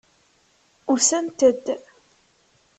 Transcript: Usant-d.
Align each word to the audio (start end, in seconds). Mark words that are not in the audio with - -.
Usant-d. 0.93 1.65